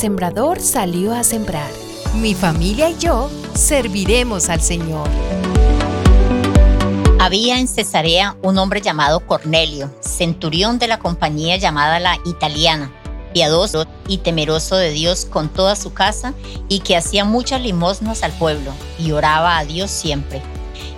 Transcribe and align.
sembrador 0.00 0.62
salió 0.62 1.12
a 1.12 1.22
sembrar. 1.22 1.70
Mi 2.14 2.32
familia 2.32 2.88
y 2.88 2.96
yo 2.96 3.30
serviremos 3.52 4.48
al 4.48 4.62
Señor. 4.62 5.06
Había 7.18 7.58
en 7.58 7.68
Cesarea 7.68 8.34
un 8.40 8.56
hombre 8.56 8.80
llamado 8.80 9.20
Cornelio, 9.20 9.94
centurión 10.00 10.78
de 10.78 10.88
la 10.88 10.98
compañía 10.98 11.58
llamada 11.58 12.00
la 12.00 12.16
Italiana, 12.24 12.90
piadoso 13.34 13.86
y 14.08 14.18
temeroso 14.18 14.76
de 14.76 14.90
Dios 14.90 15.26
con 15.26 15.50
toda 15.50 15.76
su 15.76 15.92
casa 15.92 16.32
y 16.70 16.80
que 16.80 16.96
hacía 16.96 17.26
muchas 17.26 17.60
limosnas 17.60 18.22
al 18.22 18.32
pueblo 18.32 18.72
y 18.98 19.12
oraba 19.12 19.58
a 19.58 19.66
Dios 19.66 19.90
siempre. 19.90 20.40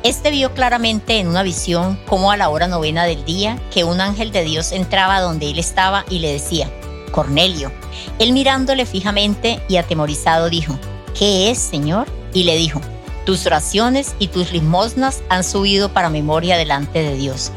Este 0.05 0.31
vio 0.31 0.55
claramente 0.55 1.19
en 1.19 1.27
una 1.27 1.43
visión 1.43 1.99
como 2.07 2.31
a 2.31 2.37
la 2.37 2.51
hora 2.51 2.69
novena 2.69 3.05
del 3.05 3.25
día 3.25 3.61
que 3.73 3.83
un 3.83 4.01
ángel 4.01 4.31
de 4.31 4.45
Dios 4.45 4.71
entraba 4.71 5.21
donde 5.21 5.51
él 5.51 5.59
estaba 5.59 6.05
y 6.09 6.21
le 6.21 6.33
decía, 6.33 6.71
Cornelio. 7.13 7.71
Él 8.19 8.33
mirándole 8.33 8.85
fijamente 8.87 9.63
y 9.69 9.77
atemorizado 9.77 10.51
dijo, 10.51 10.77
¿qué 11.17 11.51
es, 11.51 11.59
Señor? 11.59 12.09
Y 12.35 12.43
le 12.43 12.57
dijo, 12.57 12.81
tus 13.25 13.47
oraciones 13.47 14.17
y 14.19 14.27
tus 14.27 14.51
limosnas 14.51 15.23
han 15.29 15.45
subido 15.45 15.93
para 15.93 16.11
memoria 16.11 16.57
delante 16.57 17.01
de 17.05 17.15
Dios. 17.15 17.53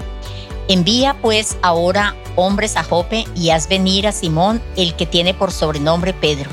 Envía 0.68 1.16
pues 1.22 1.58
ahora 1.64 2.16
hombres 2.36 2.78
a 2.78 2.84
Jope 2.84 3.26
y 3.36 3.50
haz 3.50 3.68
venir 3.68 4.08
a 4.08 4.12
Simón, 4.12 4.62
el 4.76 4.96
que 4.96 5.08
tiene 5.08 5.34
por 5.34 5.52
sobrenombre 5.52 6.14
Pedro. 6.14 6.52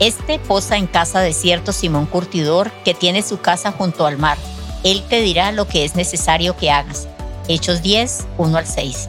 Este 0.00 0.40
posa 0.40 0.76
en 0.76 0.88
casa 0.88 1.20
de 1.20 1.32
cierto 1.32 1.72
Simón 1.72 2.06
Curtidor, 2.06 2.72
que 2.84 2.94
tiene 2.94 3.22
su 3.22 3.38
casa 3.38 3.70
junto 3.70 4.06
al 4.06 4.18
mar 4.18 4.38
él 4.84 5.02
te 5.08 5.22
dirá 5.22 5.50
lo 5.50 5.66
que 5.66 5.84
es 5.84 5.96
necesario 5.96 6.56
que 6.56 6.70
hagas. 6.70 7.08
Hechos 7.48 7.82
10, 7.82 8.26
1 8.36 8.56
al 8.56 8.66
6. 8.66 9.08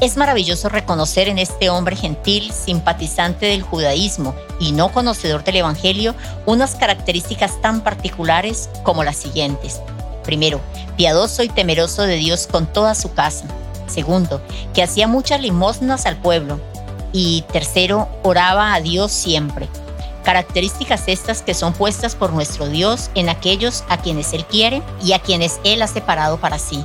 Es 0.00 0.16
maravilloso 0.16 0.68
reconocer 0.68 1.28
en 1.28 1.38
este 1.38 1.70
hombre 1.70 1.96
gentil, 1.96 2.52
simpatizante 2.52 3.46
del 3.46 3.62
judaísmo 3.62 4.34
y 4.58 4.72
no 4.72 4.92
conocedor 4.92 5.44
del 5.44 5.56
Evangelio, 5.56 6.14
unas 6.46 6.74
características 6.74 7.60
tan 7.60 7.82
particulares 7.82 8.68
como 8.82 9.04
las 9.04 9.16
siguientes. 9.16 9.80
Primero, 10.24 10.60
piadoso 10.96 11.42
y 11.42 11.48
temeroso 11.48 12.02
de 12.02 12.16
Dios 12.16 12.46
con 12.46 12.66
toda 12.66 12.94
su 12.94 13.12
casa. 13.12 13.46
Segundo, 13.86 14.40
que 14.72 14.82
hacía 14.82 15.06
muchas 15.06 15.40
limosnas 15.40 16.06
al 16.06 16.16
pueblo. 16.16 16.60
Y 17.12 17.42
tercero, 17.52 18.08
oraba 18.22 18.74
a 18.74 18.80
Dios 18.80 19.12
siempre 19.12 19.68
características 20.24 21.04
estas 21.06 21.42
que 21.42 21.54
son 21.54 21.72
puestas 21.74 22.16
por 22.16 22.32
nuestro 22.32 22.68
Dios 22.68 23.10
en 23.14 23.28
aquellos 23.28 23.84
a 23.88 23.98
quienes 23.98 24.32
Él 24.32 24.44
quiere 24.46 24.82
y 25.04 25.12
a 25.12 25.20
quienes 25.20 25.60
Él 25.62 25.82
ha 25.82 25.86
separado 25.86 26.40
para 26.40 26.58
sí. 26.58 26.84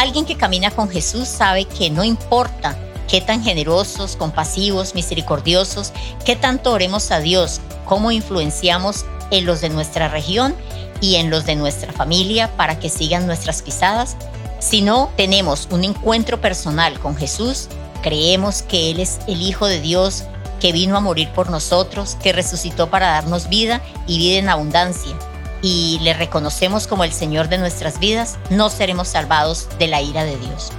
Alguien 0.00 0.24
que 0.24 0.38
camina 0.38 0.70
con 0.70 0.88
Jesús 0.88 1.28
sabe 1.28 1.66
que 1.66 1.90
no 1.90 2.04
importa 2.04 2.74
qué 3.06 3.20
tan 3.20 3.44
generosos, 3.44 4.16
compasivos, 4.16 4.94
misericordiosos, 4.94 5.92
qué 6.24 6.36
tanto 6.36 6.72
oremos 6.72 7.10
a 7.10 7.20
Dios, 7.20 7.60
cómo 7.84 8.10
influenciamos 8.10 9.04
en 9.30 9.44
los 9.44 9.60
de 9.60 9.68
nuestra 9.68 10.08
región 10.08 10.54
y 11.02 11.16
en 11.16 11.28
los 11.28 11.44
de 11.44 11.54
nuestra 11.54 11.92
familia 11.92 12.48
para 12.56 12.78
que 12.78 12.88
sigan 12.88 13.26
nuestras 13.26 13.60
pisadas. 13.60 14.16
Si 14.58 14.80
no 14.80 15.10
tenemos 15.18 15.68
un 15.70 15.84
encuentro 15.84 16.40
personal 16.40 16.98
con 16.98 17.14
Jesús, 17.14 17.68
creemos 18.02 18.62
que 18.62 18.90
Él 18.90 19.00
es 19.00 19.18
el 19.26 19.42
Hijo 19.42 19.66
de 19.66 19.82
Dios, 19.82 20.24
que 20.60 20.72
vino 20.72 20.96
a 20.96 21.00
morir 21.00 21.28
por 21.34 21.50
nosotros, 21.50 22.16
que 22.22 22.32
resucitó 22.32 22.88
para 22.88 23.08
darnos 23.08 23.50
vida 23.50 23.82
y 24.06 24.16
vida 24.16 24.38
en 24.38 24.48
abundancia, 24.48 25.14
y 25.62 25.98
le 26.02 26.14
reconocemos 26.14 26.86
como 26.86 27.04
el 27.04 27.12
Señor 27.12 27.48
de 27.48 27.58
nuestras 27.58 27.98
vidas, 27.98 28.38
no 28.50 28.70
seremos 28.70 29.08
salvados 29.08 29.68
de 29.78 29.88
la 29.88 30.00
ira 30.02 30.24
de 30.24 30.36
Dios. 30.36 30.70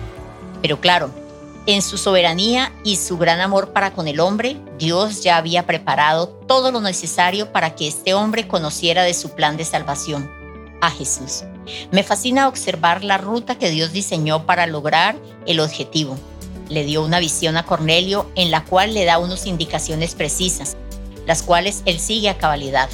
Pero 0.62 0.80
claro, 0.80 1.10
en 1.68 1.82
su 1.82 1.98
soberanía 1.98 2.72
y 2.84 2.96
su 2.96 3.18
gran 3.18 3.42
amor 3.42 3.74
para 3.74 3.94
con 3.94 4.08
el 4.08 4.20
hombre, 4.20 4.58
Dios 4.78 5.24
ya 5.24 5.38
había 5.38 5.66
preparado 5.66 6.28
todo 6.48 6.72
lo 6.72 6.82
necesario 6.82 7.52
para 7.52 7.76
que 7.76 7.88
este 7.88 8.14
hombre 8.14 8.48
conociera 8.48 9.04
de 9.04 9.14
su 9.14 9.30
plan 9.30 9.58
de 9.58 9.66
salvación, 9.66 10.30
a 10.82 10.90
Jesús. 10.90 11.44
Me 11.92 12.04
fascina 12.04 12.48
observar 12.48 13.04
la 13.04 13.18
ruta 13.18 13.56
que 13.56 13.70
Dios 13.70 13.92
diseñó 13.92 14.46
para 14.46 14.66
lograr 14.66 15.16
el 15.46 15.60
objetivo 15.60 16.18
le 16.72 16.86
dio 16.86 17.04
una 17.04 17.20
visión 17.20 17.58
a 17.58 17.66
Cornelio 17.66 18.32
en 18.36 18.50
la 18.50 18.64
cual 18.64 18.94
le 18.94 19.06
da 19.06 19.20
unas 19.20 19.46
indicaciones 19.46 20.16
precisas, 20.16 20.78
las 21.28 21.44
cuales 21.44 21.84
él 21.86 22.00
sigue 22.00 22.30
a 22.30 22.38
cabalidad. 22.38 22.90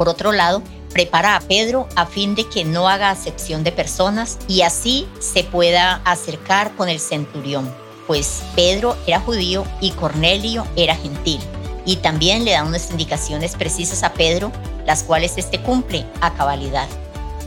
Por 0.00 0.08
otro 0.08 0.32
lado, 0.32 0.62
prepara 0.94 1.36
a 1.36 1.40
Pedro 1.40 1.86
a 1.94 2.06
fin 2.06 2.34
de 2.34 2.48
que 2.48 2.64
no 2.64 2.88
haga 2.88 3.10
acepción 3.10 3.64
de 3.64 3.70
personas 3.70 4.38
y 4.48 4.62
así 4.62 5.06
se 5.18 5.44
pueda 5.44 6.00
acercar 6.06 6.74
con 6.74 6.88
el 6.88 6.98
centurión, 6.98 7.70
pues 8.06 8.42
Pedro 8.56 8.96
era 9.06 9.20
judío 9.20 9.62
y 9.82 9.90
Cornelio 9.90 10.66
era 10.74 10.96
gentil. 10.96 11.38
Y 11.84 11.96
también 11.96 12.46
le 12.46 12.52
da 12.52 12.64
unas 12.64 12.90
indicaciones 12.90 13.56
precisas 13.56 14.02
a 14.02 14.14
Pedro, 14.14 14.50
las 14.86 15.02
cuales 15.02 15.36
éste 15.36 15.60
cumple 15.60 16.06
a 16.22 16.32
cabalidad. 16.32 16.88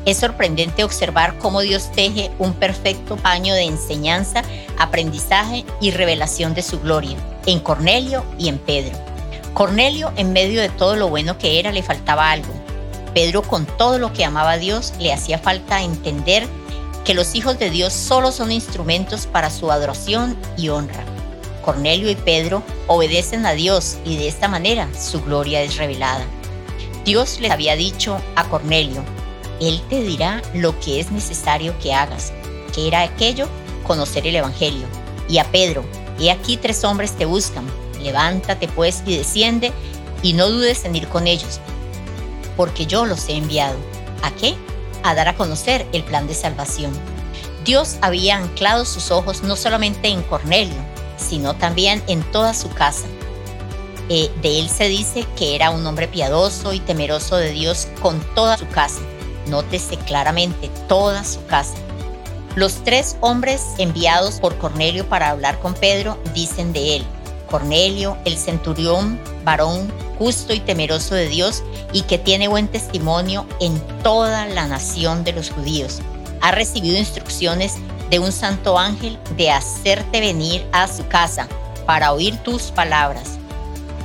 Es 0.06 0.18
sorprendente 0.18 0.84
observar 0.84 1.40
cómo 1.40 1.62
Dios 1.62 1.91
teje 1.91 2.30
un 2.38 2.53
perfecto 2.53 3.18
paño 3.18 3.56
de 3.56 3.64
enseñanza, 3.64 4.44
aprendizaje 4.78 5.66
y 5.81 5.90
revelación 5.90 6.53
de 6.53 6.62
su 6.62 6.80
gloria 6.80 7.18
en 7.47 7.59
Cornelio 7.59 8.24
y 8.38 8.47
en 8.47 8.59
Pedro. 8.59 9.12
Cornelio, 9.53 10.12
en 10.16 10.34
medio 10.34 10.62
de 10.62 10.69
todo 10.69 10.96
lo 10.96 11.09
bueno 11.09 11.38
que 11.38 11.59
era, 11.59 11.72
le 11.72 11.84
faltaba 11.84 12.31
algo. 12.31 12.52
Pedro, 13.14 13.44
con 13.44 13.66
todo 13.66 14.00
lo 14.00 14.12
que 14.12 14.25
amaba 14.25 14.52
a 14.52 14.58
Dios, 14.58 14.94
le 15.00 15.14
hacía 15.14 15.38
falta 15.38 15.84
entender 15.84 16.47
que 17.06 17.14
los 17.14 17.36
hijos 17.36 17.59
de 17.59 17.69
Dios 17.69 17.94
solo 17.94 18.31
son 18.31 18.52
instrumentos 18.52 19.28
para 19.28 19.52
su 19.52 19.72
adoración 19.72 20.36
y 20.58 20.69
honra. 20.69 21.03
Cornelio 21.64 22.09
y 22.09 22.16
Pedro 22.16 22.64
obedecen 22.88 23.46
a 23.46 23.53
Dios 23.53 23.97
y 24.06 24.18
de 24.18 24.28
esta 24.28 24.47
manera 24.47 24.90
su 25.00 25.22
gloria 25.22 25.62
es 25.62 25.78
revelada. 25.78 26.25
Dios 27.06 27.40
le 27.40 27.52
había 27.52 27.75
dicho 27.75 28.20
a 28.35 28.46
Cornelio, 28.50 29.03
él 29.59 29.81
te 29.90 30.02
dirá 30.02 30.41
lo 30.53 30.80
que 30.80 31.00
es 31.00 31.12
necesario 31.12 31.78
que 31.80 31.94
hagas, 31.94 32.34
que 32.74 32.88
era 32.88 33.02
aquello, 33.02 33.47
conocer 33.85 34.25
el 34.25 34.35
Evangelio. 34.35 34.88
Y 35.30 35.38
a 35.38 35.46
Pedro, 35.46 35.85
he 36.20 36.31
aquí 36.31 36.58
tres 36.58 36.84
hombres 36.84 37.12
te 37.14 37.25
buscan, 37.25 37.66
levántate 38.03 38.68
pues 38.68 39.03
y 39.06 39.18
desciende, 39.18 39.72
y 40.22 40.34
no 40.34 40.50
dudes 40.50 40.86
en 40.86 40.96
ir 40.96 41.08
con 41.08 41.28
ellos, 41.28 41.59
porque 42.56 42.86
yo 42.86 43.06
los 43.06 43.28
he 43.30 43.36
enviado. 43.36 43.78
¿A 44.22 44.31
qué? 44.31 44.56
A 45.03 45.16
dar 45.16 45.28
a 45.28 45.36
conocer 45.36 45.86
el 45.91 46.03
plan 46.03 46.28
de 46.28 46.34
salvación. 46.34 46.91
Dios 47.66 47.97
había 48.02 48.38
anclado 48.38 48.86
sus 48.86 49.12
ojos 49.12 49.44
no 49.44 49.56
solamente 49.56 50.09
en 50.09 50.22
Cornelio, 50.24 50.75
sino 51.18 51.56
también 51.56 52.03
en 52.08 52.22
toda 52.31 52.53
su 52.53 52.69
casa. 52.69 53.06
Eh, 54.09 54.30
de 54.41 54.59
él 54.59 54.70
se 54.70 54.90
dice 54.90 55.25
que 55.38 55.56
era 55.56 55.70
un 55.70 55.85
hombre 55.88 56.08
piadoso 56.08 56.74
y 56.74 56.80
temeroso 56.80 57.38
de 57.38 57.52
Dios 57.52 57.88
con 58.02 58.20
toda 58.35 58.58
su 58.58 58.68
casa. 58.68 59.00
Nótese 59.47 59.97
claramente 59.97 60.70
toda 60.88 61.24
su 61.24 61.46
casa. 61.46 61.75
Los 62.56 62.84
tres 62.84 63.16
hombres 63.22 63.64
enviados 63.78 64.40
por 64.40 64.58
Cornelio 64.58 65.08
para 65.08 65.30
hablar 65.30 65.59
con 65.59 65.74
Pedro 65.74 66.18
dicen 66.35 66.74
de 66.74 66.97
él, 66.97 67.06
Cornelio, 67.53 68.18
el 68.25 68.36
centurión, 68.36 69.22
varón 69.44 69.94
justo 70.18 70.56
y 70.56 70.59
temeroso 70.59 71.14
de 71.14 71.28
Dios 71.28 71.62
y 71.91 72.02
que 72.02 72.18
tiene 72.18 72.47
buen 72.47 72.68
testimonio 72.68 73.46
en 73.59 73.80
toda 74.02 74.47
la 74.47 74.66
nación 74.66 75.24
de 75.24 75.34
los 75.34 75.52
judíos. 75.52 76.00
Ha 76.41 76.50
recibido 76.50 76.97
instrucciones 76.97 77.75
de 78.09 78.18
un 78.18 78.31
santo 78.31 78.80
ángel 78.80 79.19
de 79.38 79.52
hacerte 79.52 80.19
venir 80.19 80.66
a 80.72 80.88
su 80.88 81.08
casa 81.08 81.47
para 81.86 82.12
oír 82.12 82.36
tus 82.38 82.72
palabras. 82.72 83.38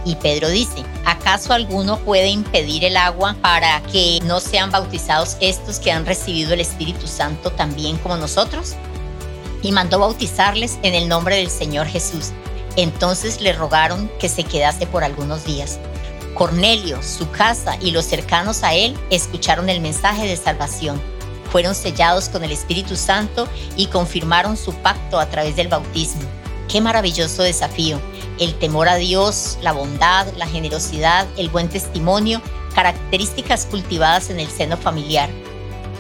Y 0.05 0.17
Pedro 0.17 0.51
dice, 0.51 0.85
¿acaso 1.07 1.55
alguno 1.55 1.97
puede 2.01 2.29
impedir 2.29 2.85
el 2.85 2.99
agua 2.99 3.35
para 3.41 3.81
que 3.91 4.19
no 4.25 4.41
sean 4.41 4.71
bautizados 4.71 5.39
estos 5.41 5.79
que 5.79 5.91
han 5.91 6.05
recibido 6.05 6.53
el 6.53 6.61
Espíritu 6.61 7.07
Santo 7.07 7.51
también 7.51 7.97
como 7.97 8.19
nosotros? 8.19 8.75
Y 9.63 9.73
mandó 9.73 10.01
bautizarles 10.01 10.79
en 10.83 10.95
el 10.95 11.09
nombre 11.09 11.37
del 11.37 11.49
Señor 11.49 11.87
Jesús. 11.87 12.33
Entonces 12.79 13.41
le 13.41 13.53
rogaron 13.53 14.09
que 14.21 14.29
se 14.29 14.45
quedase 14.45 14.87
por 14.87 15.03
algunos 15.03 15.45
días. 15.45 15.81
Cornelio, 16.35 17.03
su 17.03 17.29
casa 17.33 17.77
y 17.81 17.91
los 17.91 18.05
cercanos 18.05 18.63
a 18.63 18.73
él 18.73 18.97
escucharon 19.11 19.69
el 19.69 19.81
mensaje 19.81 20.29
de 20.29 20.37
salvación. 20.37 21.03
Fueron 21.51 21.75
sellados 21.75 22.29
con 22.29 22.45
el 22.45 22.53
Espíritu 22.53 22.95
Santo 22.95 23.49
y 23.77 23.87
confirmaron 23.87 24.57
su 24.57 24.73
pacto 24.75 25.19
a 25.19 25.27
través 25.27 25.57
del 25.57 25.67
bautismo. 25.67 26.23
Qué 26.69 26.81
maravilloso 26.81 27.43
desafío 27.43 28.01
el 28.39 28.57
temor 28.61 28.89
a 28.89 28.95
Dios, 28.95 29.59
la 29.61 29.73
bondad, 29.73 30.29
la 30.37 30.47
generosidad, 30.47 31.27
el 31.37 31.49
buen 31.49 31.69
testimonio, 31.69 32.41
características 32.77 33.67
cultivadas 33.67 34.31
en 34.31 34.39
el 34.39 34.47
seno 34.47 34.77
familiar, 34.77 35.31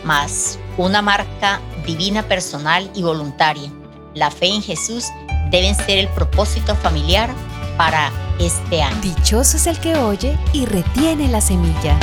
más 0.04 0.60
una 0.76 1.02
marca 1.02 1.60
divina 1.84 2.22
personal 2.22 2.88
y 2.94 3.02
voluntaria. 3.02 3.72
La 4.14 4.30
fe 4.30 4.46
en 4.46 4.62
Jesús 4.62 5.06
deben 5.50 5.74
ser 5.74 5.98
el 5.98 6.08
propósito 6.08 6.74
familiar 6.74 7.30
para 7.76 8.10
este 8.38 8.82
año. 8.82 9.00
Dichoso 9.00 9.56
es 9.56 9.66
el 9.66 9.78
que 9.78 9.96
oye 9.96 10.38
y 10.52 10.66
retiene 10.66 11.28
la 11.28 11.40
semilla. 11.40 11.98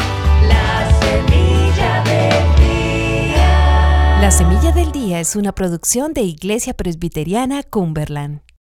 La 0.47 0.89
semilla 1.01 2.03
del 2.03 2.55
día. 2.55 4.17
La 4.21 4.31
semilla 4.31 4.71
del 4.71 4.91
día 4.91 5.19
es 5.19 5.35
una 5.35 5.53
producción 5.53 6.13
de 6.13 6.21
Iglesia 6.21 6.73
Presbiteriana 6.73 7.63
Cumberland. 7.63 8.44